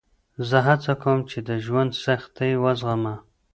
[0.49, 3.15] زه هڅه کوم چې د ژوند سختۍ وزغمه.